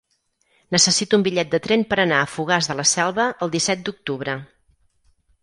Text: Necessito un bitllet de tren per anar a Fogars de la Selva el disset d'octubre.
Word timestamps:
Necessito 0.75 1.19
un 1.19 1.25
bitllet 1.27 1.51
de 1.51 1.59
tren 1.65 1.83
per 1.91 1.99
anar 2.05 2.21
a 2.23 2.31
Fogars 2.37 2.71
de 2.73 2.77
la 2.81 2.87
Selva 2.93 3.27
el 3.49 3.53
disset 3.59 3.85
d'octubre. 3.91 4.37